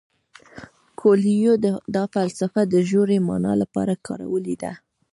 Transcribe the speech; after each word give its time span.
کویلیو 0.99 1.53
دا 1.95 2.03
فلسفه 2.13 2.61
د 2.67 2.75
ژورې 2.89 3.17
مانا 3.27 3.53
لپاره 3.61 4.01
کارولې 4.07 4.55
ده. 4.63 4.71